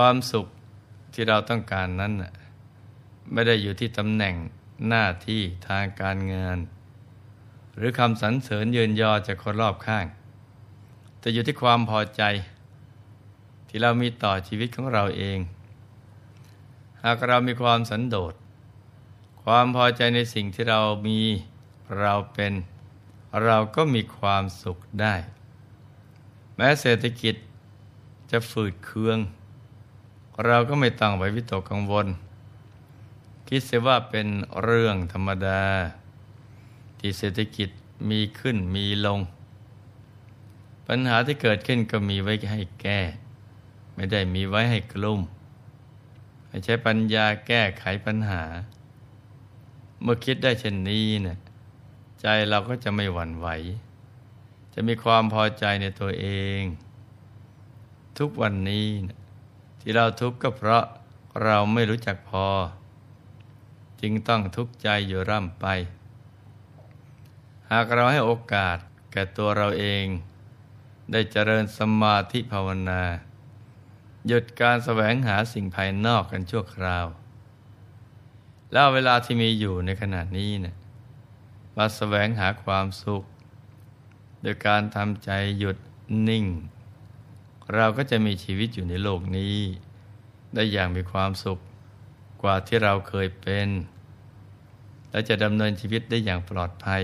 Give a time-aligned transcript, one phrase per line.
[0.00, 0.46] ความสุข
[1.12, 2.12] ที่เราต้องการนั้น
[3.32, 4.34] ไม่ได้อยู่ที่ตำแหน่ง
[4.88, 6.58] หน้าที่ทางการงาน
[7.76, 10.06] หรือคำสรรเสริญเยินยอจากคนรอบข้าง
[11.18, 12.22] แต่อยู่ที่ความพอใจ
[13.68, 15.38] ที่เรามีต่อชีวิตของเราเอง
[17.02, 18.34] หากเรามีความสันโดษ
[19.42, 21.20] ความพอใจในสิ่งที่เรามี
[22.00, 22.52] เราเป็น
[23.44, 25.14] เราก็มีความสุขได้
[26.56, 27.34] แม้เศรษฐกิจ
[28.30, 29.18] จะฝืดเคือง
[30.44, 32.06] เราก็ไม่ต้องไปวิตกกังวล
[33.48, 34.26] คิดเสียว่าเป็น
[34.62, 35.62] เรื่องธรรมดา
[36.98, 37.68] ที่เศรษฐกิจ
[38.10, 39.20] มีขึ้นมีลง
[40.86, 43.00] ปัญหาที่เกิดขึ้นก็มีไว้ให้แก้
[43.94, 45.20] ไม่ได้มีไว้ให้กลุ่ม
[46.48, 48.42] ให้ใช้ปัญญาแก้ไขปัญหา
[50.02, 51.38] เมื่อคิดได้เช่นนี้เนะี่ย
[52.20, 53.48] ใจเราก็จะไม่หวั่นไหว
[54.74, 56.26] จะมีความพอใจในตัวเอ
[56.60, 56.62] ง
[58.18, 59.25] ทุกวันนี้นะ
[59.88, 60.84] ที่เราทุกข์ก็เพราะ
[61.44, 62.46] เราไม่รู้จักพอ
[64.00, 65.66] จึงต้องทุกข์ใจอยู่ร่ำไป
[67.70, 68.76] หากเราให้โอกาส
[69.12, 70.06] แก่ตัวเราเอง
[71.12, 73.02] ได้เจริญสมาธิภาวนา
[74.26, 77.06] หยุดการแสวงหาสิ่งภายนอกกันชั่วคราว
[78.72, 80.76] แล้วเวลาที่มีอยู่ในขณะนี้เนะี่ย
[81.76, 83.24] มาแสวงหาความสุข
[84.42, 85.76] โดยการทำใจหยุด
[86.30, 86.46] นิ่ง
[87.74, 89.56] เราก็จะมีชีวิตอยู่ในโลกนี้
[90.54, 91.58] ได้อย่างมีความสุข
[92.42, 93.68] กว่าที่เราเคยเป็น
[95.10, 97.02] และจะดำเนินชีวิตได้อย่างปลอดภัย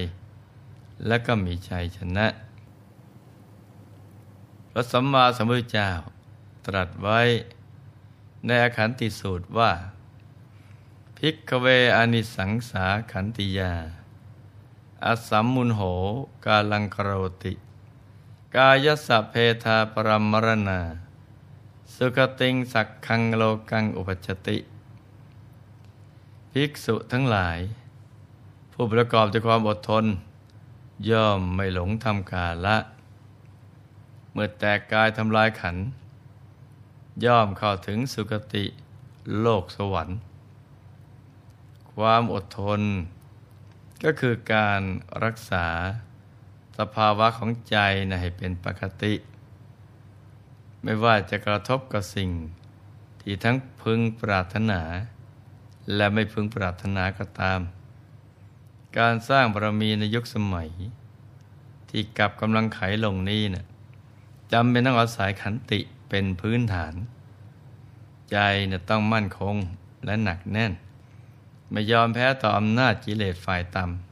[1.07, 2.27] และก็มีชัยชนะ
[4.71, 5.91] พระสัมมาสัมพุทธเจ้า
[6.67, 7.21] ตรัสไว้
[8.47, 9.73] ในอักขันติสูตรว่า
[11.17, 11.67] ภิกขเว
[11.97, 13.75] อานิสังสาขันติยา
[15.05, 15.81] อสัมมูฬโห
[16.45, 17.53] กาลัง กะโรติ
[18.59, 20.81] กายัสสะเภทา ปะรัมมะระณา
[21.95, 24.59] สุคะติงสัคคังโลกังอุปะปัชชะติ
[26.51, 27.59] ภิกษุทั้งหลาย
[28.73, 30.05] ผู้ประกอบด้วยความอดทน
[31.11, 32.77] ย่อมไม่หลงทำกาละ
[34.33, 35.77] เมื่อแตกกายทำลายขัน
[37.25, 38.65] ย่อมเข้าถึงสุคติ
[39.41, 40.19] โลกสวรรค์
[41.95, 42.81] ความอดทน
[44.05, 44.83] ก็คือการ
[45.25, 45.67] รักษา
[46.79, 47.77] สภาวะของใจ
[48.11, 49.15] นะให้เป็นปกติ
[50.83, 52.31] ไม่ว่าจะกระทบกับสิ่ง
[53.21, 54.81] ที่ทั้งพึงปรารถนา
[55.95, 57.61] และไม่พึงปรารถนาก็ตาม
[58.99, 60.71] การสร้างบารมีในยุคสมัย
[61.89, 63.67] ที่กับกำลังไขลงนี้นะ่ะ
[64.53, 66.95] จำเป็นต้องอาศัยขันติเป็นพื้นฐาน
[68.31, 68.39] ใจ
[68.71, 69.57] นะต้องมั่นคง
[70.05, 70.73] และหนักแน่น
[71.71, 74.12] ไม่ยอมแพ้ต่ออำนาจกิเลสฝ่ายต่ำ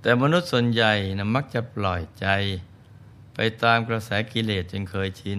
[0.00, 2.26] แต่มนุษย์ส่วนใหญ่นะมักจะปล่อยใจ
[3.34, 5.38] ไปตามกระแสกิเลสจนเคยชิน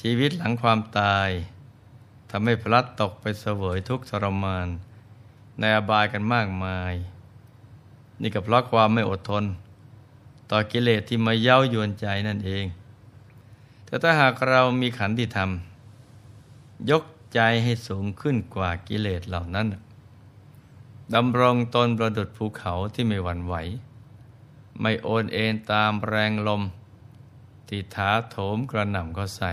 [0.00, 1.28] ชีวิตหลังความตาย
[2.30, 4.68] ทำให้พลัดตกไปเสวยทุกข์ทรมาน
[5.58, 6.94] ในอบายกันมากมาย
[8.20, 9.44] นี่ก็เพราะความไม่อดทน
[10.50, 12.64] ต่อกิเลสที่มาเย้ายวนใจนั่นเอง
[13.84, 15.50] แต่ถ้าหากเรามีขันติธรรม
[16.90, 19.66] ยกใจให้สูงขึ้นกว่ากิเลสเหล่านั้น
[21.14, 23.54] ดำรงตนประดุดภูเขาที่ไม่หวั่นไหว
[24.80, 26.62] ไม่โอนเอ็นตามแรงลม
[27.68, 29.52] ที่ท้าโถมกระหน่ำก็ใส่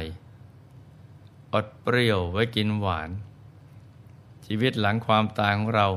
[1.54, 3.10] อดเปรี้ยวไว้กินหวาน
[4.46, 5.88] ชีวิตหลังความตายของเรา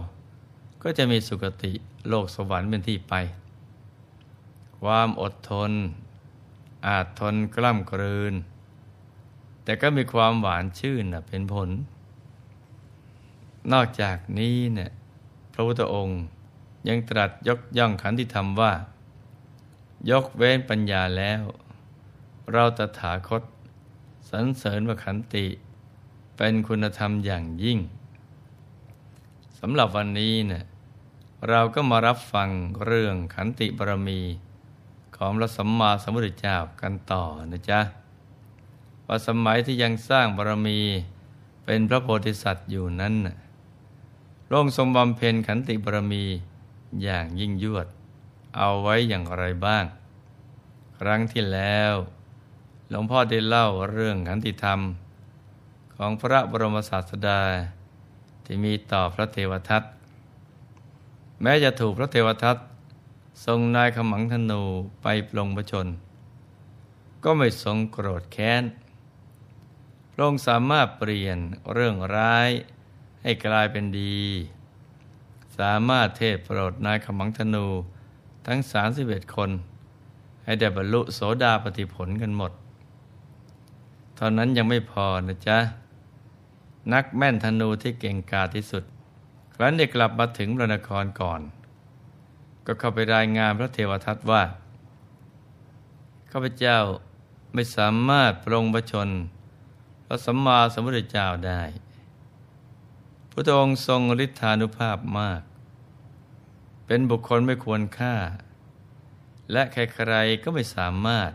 [0.82, 1.72] ก็จะมีสุคติ
[2.08, 3.14] โลกสวรรค์เป็นที่ไป
[4.80, 5.72] ความอดทน
[6.86, 8.34] อาจทนกล้ำกลืน
[9.64, 11.70] แต่ก็มีความหวานชื่นเป็นผล
[13.72, 14.90] นอกจากนี้เนี่ย
[15.56, 16.20] ระพุทธองค์
[16.88, 18.72] ยังตรัสยกย่องขันติธรรมว่า
[20.10, 21.42] ยกเว้นปัญญาแล้ว
[22.52, 23.42] เราตถาคต
[24.30, 25.46] สรรเสริญว่าขันติ
[26.36, 27.78] เป็นคุณธรรมอย่างยิ่ง
[29.58, 30.64] สำหรับวันนี้เนี่ย
[31.48, 32.48] เราก็มารับฟัง
[32.84, 34.20] เรื่องขันติบารมี
[35.16, 37.80] ของพระสัมมาสัมพุทธเจ้ากันต่อนะจ๊ะ
[39.06, 40.80] ว่าสมัยที่ยังสร้างบารมี
[41.64, 43.14] เป็นพระโพธิสัตว์อยู่นั้น
[44.46, 46.24] พระองค์ทรงบำเพ็ญขันติบารมี
[47.02, 47.86] อย่างยิ่งยวด
[48.56, 49.84] เอาไว้อย่างไรบ้าง
[50.98, 51.94] ครั้งที่แล้ว
[52.90, 54.80] หลวงพ่อได้เล่าเรื่องขันติธรรม
[55.96, 57.42] ของพระบรมศาสดา
[58.44, 59.82] ที่มีต่อพระเทวทัต
[61.42, 62.56] แม้จะถูกพระเทวทัต
[63.46, 64.62] ทรงนายขมังธนู
[65.02, 65.86] ไปปลงพระชน
[67.24, 68.64] ก็ไม่ทรงโกรธแค้น
[70.12, 71.38] พระองค์สามารถเปลี่ยน
[71.72, 72.50] เรื่องร้าย
[73.26, 74.16] ให้กลายเป็นดี
[75.58, 77.66] สามารถเทศโปรดนายขมังธนู
[78.46, 78.60] ทั้ง
[78.96, 79.50] 31 คน
[80.44, 82.52] ให้ได้บรรลุโสดาปฏิผลกันหมด
[84.16, 85.58] เท่านั้นยังไม่พอนะจ๊ะ
[86.92, 88.84] นักแม่นธนูที่เก่งกาจที่สุด
[89.54, 91.40] ครั้นได้กลับมาถึงพระนครก่อน
[92.66, 94.42] ก็เข้าไปรายงานพระเทวทัตว่า
[96.30, 96.78] ข้าพเจ้า
[97.52, 99.08] ไม่สามารถปรงประชน
[100.06, 101.62] พระสัมมาสัมพุทธเจ้าได้
[103.38, 105.42] พระองค์ทรงฤทธานุภาพมาก
[106.86, 108.14] เป็นบุคคลไม่ควรฆ่า
[109.52, 111.30] และใครๆก็ไม่สามารถ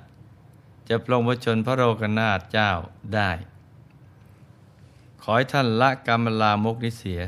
[0.90, 2.72] จะปรงประชนพระโรกนาถเจ้า
[3.16, 3.32] ได้
[5.22, 7.22] ขอให้ท่านละกรรมลามกนิเสีย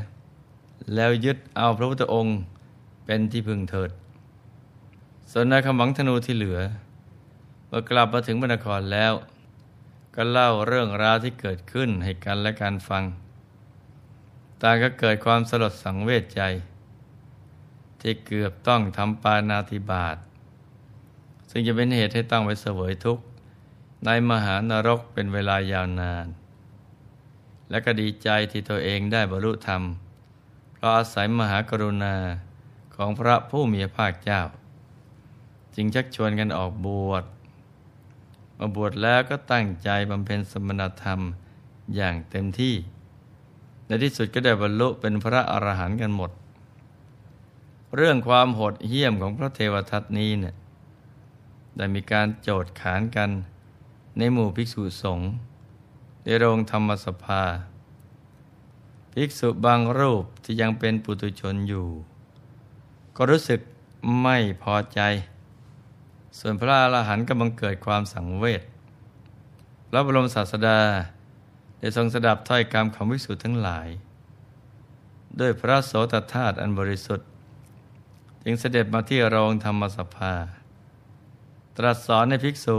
[0.94, 2.38] แล้วยึดเอาพระพุทธองค์
[3.06, 3.92] เป็นที่พึงเถิด
[5.31, 6.60] ส่วนนายคำหวังธนูที่เหลือ
[7.68, 9.14] เมื่อกลับมาถึงบรรครแล้ว
[10.16, 13.04] ก็เล่าเรื่องราวที่เกิดขึ้นให้กันและการฟัง
[14.63, 16.42] ต่างก็เกิดความสลดสังเวชใจ
[18.01, 20.15] ที่เกือบต้องทำปานาธิบาต
[21.50, 23.24] ซึ่งจะเป็นเหตุให้ต้องไปเสวยทุกข์
[24.06, 26.25] ในมหานรกเป็นเวลายาวนาน
[27.69, 29.81] และก็ดีใจที่ตัวเองได้บรรลุธรรม
[30.74, 32.15] เพราะอาศัยมหากรุณา
[32.95, 34.42] ของพระผู้มีพระภาคเจ้า
[35.75, 37.24] จึงชักชวนกันออกบวช
[38.57, 41.19] มาบวชแล้วก็ตั้งใจบำเพ็ญสมณธรรม
[41.95, 42.75] อย่างเต็มที่
[43.88, 46.32] ในที่สุดก็ได้บรรลุเป็นพระอรหันต์กันหมด
[47.96, 50.56] เรื่องความโหดเหี้ยมของพระเทวทัตนี้เนี่ย
[51.78, 53.30] ได้มีการโจทย์ขานกัน
[54.18, 55.30] ในหมู่ภิกษุสงฆ์
[56.24, 57.44] ในโรงธรรมสภา
[59.14, 61.88] ภิกษุบางรูปที่ยังเป็นปุถุชนอยู่
[63.16, 63.60] ก็รู้สึก
[64.22, 65.00] ไม่พอใจ
[66.40, 68.64] ส่วนพระอรหันต์ก็บังเกิดความสังเวช
[69.90, 70.80] พระบรมศาสดา
[71.84, 73.88] ได้ทรงสดับถ้อยคำของภิกษุทั้งหลาย
[75.40, 77.28] ด้วยพระโสตธาตุอันบริสุทธิ์
[78.44, 80.34] จึงเสด็จมาที่โรงธรรมสภา
[81.78, 82.78] ตรัสสอนในภิกษุ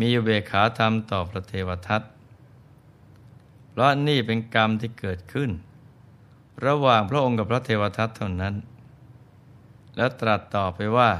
[0.00, 2.02] มีเบขาธรรมต่อพระเทวทัต
[3.70, 5.50] เพราะนี่เป็นกรรมที่เกิดขึ้น
[6.66, 8.54] ระหว่างพระองค์กับพระเทวทัตเท่านั้น
[9.96, 11.10] แล้วตรัสต่อไปว่า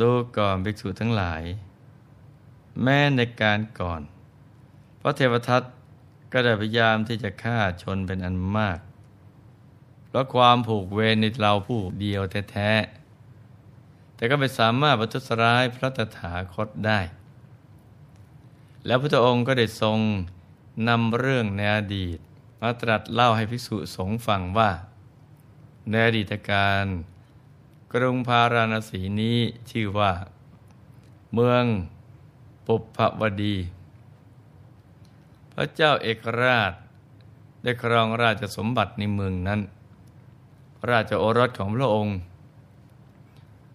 [0.00, 1.42] ดูก่อนภิกษุทั้งหลาย
[2.82, 4.02] แม้ในการก่อน
[5.06, 5.62] ระเทวทัต
[6.32, 8.78] ก็ได้พยายามที่จะฆ่าชนเป็นอันมาก
[10.06, 17.00] เพราะความผูกเวรในเราผู้เดียวแท้ๆแต่ก็ไม่สามารถประทุษร้ายพระตถาคตได้
[18.86, 19.98] แล้วพระองค์ก็ได้ทรง
[20.88, 22.18] นำเรื่องในอดีต
[22.60, 24.70] มาตรัสเล่าให้ภิกษุสงฆ์ฟังว่า
[25.90, 26.86] ในอดีตการ
[27.92, 29.38] กรุงพาราณสีนี้
[29.70, 30.12] ชื่อว่า
[31.32, 31.64] เมือง
[32.66, 33.56] ปุพพวดี
[35.58, 36.72] พระเจ้าเอกราช
[37.62, 39.60] ได้ครองราชสมบัติในเมืองนั้น
[40.76, 42.16] พระราชโอรสของพระองค์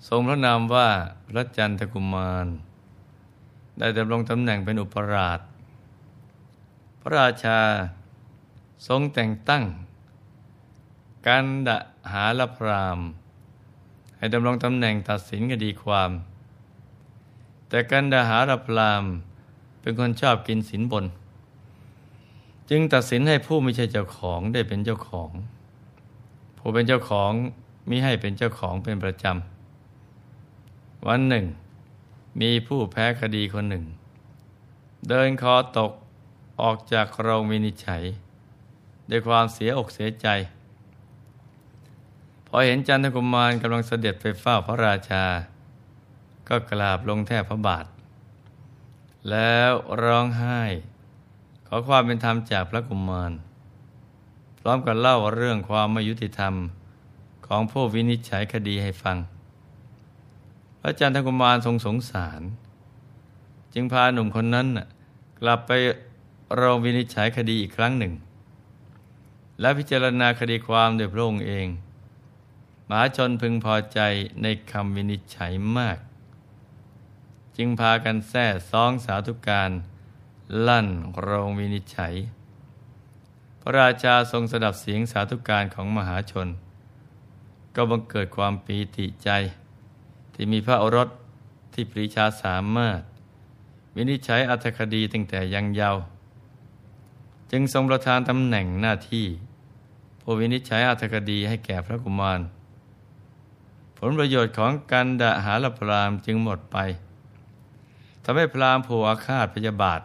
[0.08, 0.90] ทรงพระนามว่า
[1.28, 2.48] พระจันทกุมาร
[3.78, 5.40] ได้ดำรงตำแหน่งเป็นอุปราช
[7.02, 7.60] พระราชา
[8.88, 9.64] ทรงแต่งตั้ง
[11.28, 11.70] กันด
[12.12, 13.00] หาลพราม
[14.18, 16.12] ให้ดำรงตำแหน่งตัดสินคดีความ
[17.70, 19.04] แต่กันดหาลพราม
[19.82, 21.06] เป็นคนชอบกินสินบน
[22.74, 25.30] จึงตัดสินให้ผู้ไม่ใช่เจ้าของได้เป็นเจ้าของ
[26.58, 27.32] ผู้เป็นเจ้าของ
[27.90, 31.46] มิให้เป็นเจ้าของเป็นประจำ วันหนึ่ง
[32.42, 33.86] มีผู้แพ้คดีคนหนึ่ง
[35.08, 35.92] เดินคอตก
[36.62, 38.04] ออกจากโรงวินิจฉัย
[39.10, 40.28] ด้วยความเสียอกเสียใจ
[42.48, 45.26] พอเห็นจันทกุมารกำลังเสด็จไปเฝ้าพระราชา
[46.48, 47.86] ก็กราบลงแทบพระบาท
[49.30, 49.72] แล้ว
[50.04, 50.62] ร้องไห้
[51.74, 53.32] อความเป็นธรรมจากพระกุมาร
[54.60, 56.54] พร้อมกับเล่าเรื่องความไม่ยุติธรรม
[57.48, 59.18] ของผู้วินิจฉัยคดีให้ฟัง
[60.80, 62.42] พระจันทกุมารทรงสงสาร
[63.74, 64.68] จึงพาหนุ่มคนนั้น
[65.40, 65.72] กลับไป
[66.56, 68.14] โรงวินิจฉัยคดีอีกครั้งหนึ่ง
[69.60, 71.68] และพิจารณาคดีความโดยพระองค์เอง
[72.90, 74.00] มหาชนพึงพอใจ
[74.42, 75.98] ในคำวินิจฉัยมาก
[77.58, 79.72] จึงพากันแท้ซองสาธุการ
[80.68, 80.88] ลั่น
[81.22, 82.14] โรงวินิจฉัย
[83.62, 86.48] พระราชาทรงสดับเสียงสาธุการของมหาชน
[87.76, 89.30] ก็บังเกิดความปีติใจ
[90.34, 91.10] ที่มีพระโอรส
[91.74, 93.02] ที่ปรีชาสามารถ
[93.96, 96.02] วินิจฉัยอัตคดีตั้งแต่ยังเยาว์
[97.52, 99.26] จึงทรงประทานตำแหน่งหน้าที่
[100.22, 102.40] ผู้วินิจฉัยอัตคดีให้แก่พระกุมาร
[103.98, 106.78] ผลประโยชน์ของกันดาหาลพรามจึงหมดไป
[108.24, 110.02] ทำให้พรามผูกอาฆาตพยาบาท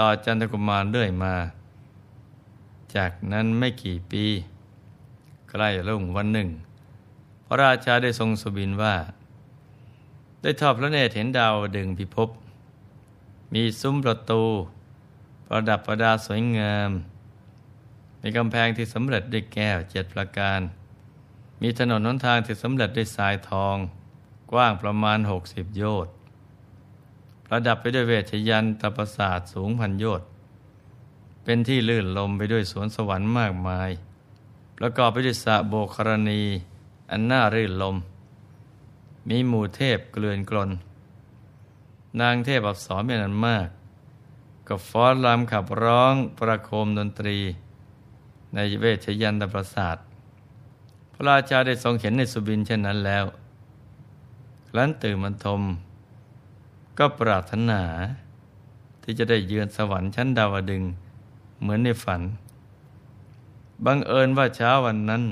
[0.00, 1.34] ต่อจันทกุมารเรื่อยมา
[2.96, 4.24] จากนั้นไม่กี่ปี
[5.50, 6.48] ใกล้รุ่งวันหนึ่ง
[7.46, 8.96] พระราชาได้ทรงสบินว่า
[10.42, 12.28] ได้ทอดพระเนตรเห็นดาวดึงพิภพ
[13.54, 14.44] มีซุ้มประตู
[15.46, 16.90] ประดับประดาสวยงาม
[18.20, 20.60] มีกำแพงที่สำเร็จด้วยแก้วเจ็ดประการ
[21.62, 23.76] มีถนนน้นทางที่สำเร็จด้วยทรายทอง
[24.52, 26.12] กว้างประมาณหกสิบโยชน์
[27.52, 30.28] ระดับไปด้วยเวชยันตประสาทสูงพันโยชน์
[31.44, 33.90] เป็นที่ลื่นลมไปด้วยสวนสวรรค์มากมาย
[34.78, 36.42] ประกอบไปด้วยสระโบกรณี
[37.10, 37.96] อันน่ารื่นลม
[39.28, 40.70] มีหมู่เทพเกลื่อนกลน
[42.20, 43.68] นางเทพอับสรเป็นอันมาก
[44.66, 47.38] ก็ฟ้อนรำขับร้องประโคมดนตรี
[48.54, 49.96] ในเวชยันตประสาท
[51.12, 53.24] พระราชาได้ทรงเห็นในสุบินเช่นนั้นแล้ว
[54.68, 55.62] ครั้นตื่นมันทม
[56.98, 57.82] ก็ปรารถนา
[59.02, 60.82] ที่จะได้เยือนสวรรค์ชั้นดาวดึง
[61.60, 62.22] เหมือนในฝัน
[63.84, 65.22] บังเอิญว่าเช้าวันนั้น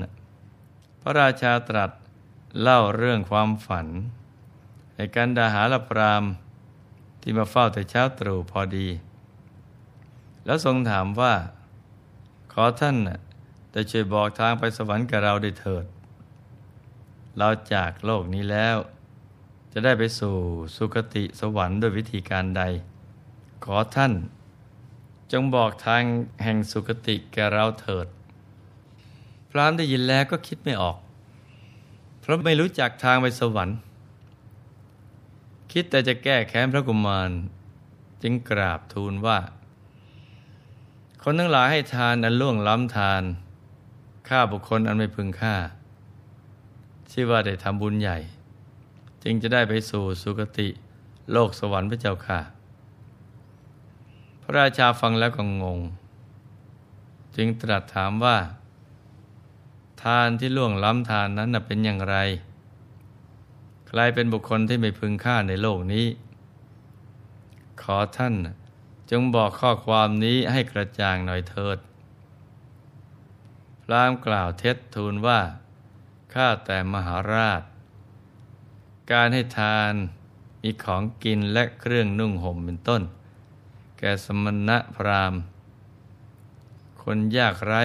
[1.01, 1.91] พระราชาตรัส
[2.61, 3.87] เล่าเรื่องความฝัน
[4.95, 6.23] ให้กันดาหาลพราม
[7.21, 8.87] ที่มาเฝ้าแต่เช้าตรู่พอดี
[10.45, 11.33] แล้วทรงถามว่า
[12.53, 12.97] ขอท่าน
[13.71, 15.85] ได้ช่วยบอกทางไปสวรรค์กับเราได้เถิด
[17.37, 18.77] เราจากโลกนี้แล้ว
[19.73, 20.35] จะได้ไปสู่
[20.75, 22.63] สุคติสวรรค์ด้วยวิธีการใด
[23.63, 24.13] ขอท่าน
[25.31, 26.03] จงบอกทาง
[26.43, 28.07] แห่งสุคติแก่เราเถิด
[29.49, 30.97] พรามได้ยินแล้วก็คิดไม่ออก
[32.19, 33.77] เพราะไม่รู้จักทางไปสวรรค์
[35.71, 37.31] คิดแต่จะแก้แค้นพระกุมาร
[38.21, 39.39] จึงกราบทูลว่า
[41.23, 43.23] คนทั้งหลายให้ทานอันล่วงล้ำทาน
[44.27, 45.55] ฆ่าบุคคลอันไม่พึงฆ่า
[47.11, 48.17] ชื่อว่าได้ทำบุญใหญ่
[49.23, 50.67] จึงจะได้ไปสู่สุคติ
[51.31, 52.39] โลกสวรรค์พระเจ้าค่ะ
[54.51, 55.79] ระราชาฟังแล้วก็งง
[57.35, 58.37] จึงตรัสถามว่า
[60.03, 62.15] ทานที่ล่วงล้ำทานนั้นเป็นอย่างไร
[63.87, 66.07] ใครเป็นบุคคลที่ไม่พึงค่าในโลกนี้
[67.81, 68.35] ขอท่าน
[69.11, 71.77] จงบอกข้อความนี้ให้กระจ่างหน่อยเถิด
[73.83, 75.39] พรามกล่าวเท็จทูลว่า
[76.33, 77.61] ข้าแต่มหาราช
[79.11, 79.93] การให้ทาน
[80.61, 83.01] มีของกินและเครื่องนุ่งห่มเป็นต้น
[83.97, 85.41] แก่สมณะพราหมณ์
[87.03, 87.83] คนยากไร้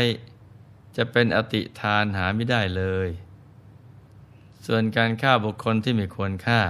[0.97, 3.09] จะเป็นอติทานหาไม่ได้เลย
[4.66, 6.61] ส่วนการฆ่าบุคคลที่ไม่ควรฆ่า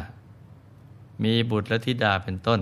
[1.24, 2.60] มีบุตรและธิดาเป็นต้น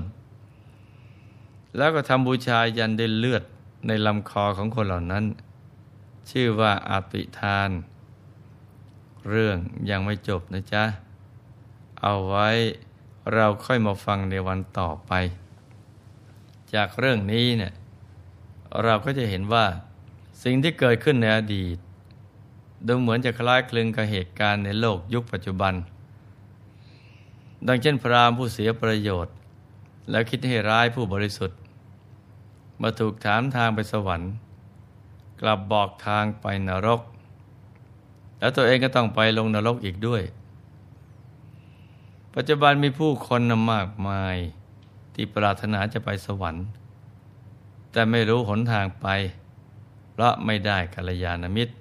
[1.76, 3.42] แล้วก็ทำบูชายันด้วยเลือด
[3.86, 5.24] ในลำคอของคนเหล่านั้น
[6.30, 7.70] ชื่อว่าอาติทาน
[9.30, 9.56] เรื่อง
[9.90, 10.84] ยังไม่จบนะจ๊ะ
[12.02, 12.48] เอาไว้
[13.34, 15.12] เราค่อยมาฟังในวันต่อไป
[16.74, 17.72] จากเรื่องนี้เนี่ย
[18.84, 19.66] เราก็จะเห็นว่า
[20.42, 21.76] สิ่งที่เกิดขึ้นในอดีต
[22.86, 25.74] ดูเหมือนจะคล้ายคลึงกับเหตุการณ์ในโลกยุคปัจจุบัน
[27.66, 29.34] ดังเช่นพราหมณ์ผู้เสียประโยชน์
[30.10, 31.58] แล้วคิดให้ร้ายผู้บริสุทธิ์
[32.82, 34.32] มาถูกถามทางไปสวรรค์
[35.40, 37.00] กลับบอกทางไปนรก
[38.38, 40.22] แล้วตัวเองก็ต้องไปลงนรกอีกด้วย
[42.36, 43.40] ปัจจุบันมีผู้คน
[43.72, 44.36] มากมาย
[45.14, 46.66] ที่ปรารถนาจะไปสวรรค์
[47.92, 49.06] แต่ไม่รู้หนทางไป
[50.10, 51.74] เพราะไม่ได้กัลยาณมิตร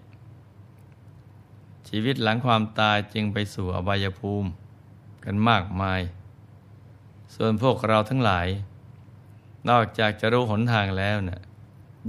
[1.88, 4.50] ชีวิตหลังความตายจึงไปสู่อบายภูมิ
[5.25, 6.01] กันมากมาย
[7.36, 8.48] ส่วนพวกเราทั้งหลาย
[9.70, 11.41] นอกจากจะรู้หนทางแล้วเนะ่ย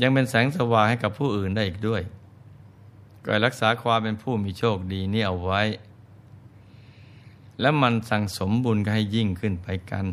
[0.00, 2.02] ยังเป็นแสงสว่างให้กับผู้อื่นได้อีกด้วย
[3.24, 5.62] ก็รักษาความเป็นผู้มีโชคดีนี่เอาไว้
[7.60, 10.06] และมันสั่งสมบุญให้ยิ่งขึ้นไปกัน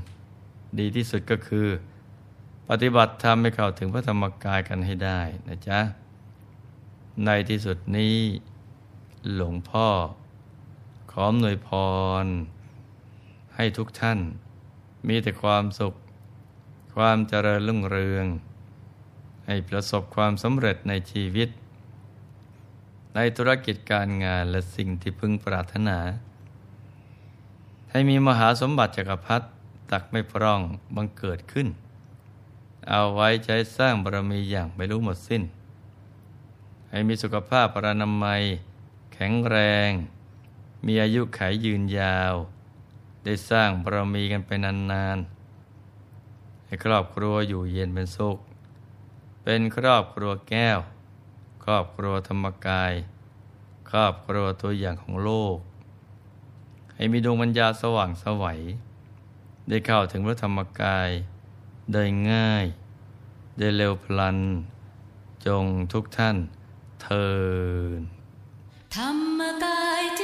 [0.79, 1.67] ดีที่สุดก็คือ
[2.69, 5.79] ปฏิบัติธรรมให้เข้าถึงพระธรรมกายกันให้ได้นะจ๊ะ
[7.25, 8.15] ในที่สุดนี้
[9.33, 9.87] หลวงพ่อ
[11.11, 11.69] ขอหน่วยพ
[12.23, 12.25] ร
[13.55, 14.19] ให้ทุกท่าน
[15.07, 15.93] มีแต่ความสุข
[16.95, 18.25] ความเจริญรุ่งเรือง
[19.47, 21.49] ให้ประสบความสำเร็จในชีวิต
[23.15, 25.97] ในธุรกิจการงานและสิ่งที่พึงปรารถนา
[27.91, 29.45] ให้มีมหาสมบัติจักรพรรดิ
[29.91, 30.61] ตักไม่พร่อง
[30.95, 31.67] บังเกิดขึ้น
[32.89, 35.43] เอาไว้ใช้สร้างบารมีอย่างไม่รู้หมดสิ้น
[36.89, 38.41] ให้มีสุขภาพปรานามัย
[39.13, 39.57] แข็งแร
[39.89, 39.91] ง
[40.85, 42.33] มีอายุขัยยืนยาว
[43.23, 48.37] ได้สร้างบารมีกันไปนานๆ ให้ครอบครัวอยู่เย็นเป็นสุข
[49.43, 50.79] เป็นครอบครัวแก้ว
[51.63, 52.93] ครอบครัวธรรมกาย
[53.89, 55.57] ครอบครัวตัวอย่างของโลก
[56.99, 58.59] ให้มีดวงปัญญาสว่างสวัย
[59.69, 61.09] ได้เข้าถึงพระธรรมกาย
[61.93, 62.65] ได้ง่าย
[63.57, 64.37] ได้เร็วพลัน
[65.45, 66.37] จงทุกท่าน
[67.01, 67.29] เทิ
[67.97, 68.01] น
[68.95, 70.23] ธรรมกายเจ